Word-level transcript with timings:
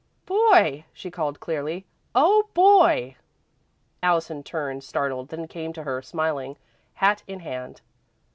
"Boy!" 0.25 0.85
she 0.93 1.11
called, 1.11 1.39
clearly. 1.39 1.85
"Oh, 2.15 2.49
Boy!" 2.55 3.17
Allison 4.01 4.41
turned, 4.41 4.83
startled, 4.83 5.29
then 5.29 5.47
came 5.47 5.73
to 5.73 5.83
her, 5.83 6.01
smiling, 6.01 6.57
hat 6.95 7.21
in 7.27 7.41
hand. 7.41 7.81